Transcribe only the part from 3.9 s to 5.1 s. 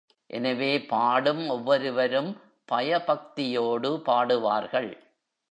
பாடுவார்கள்.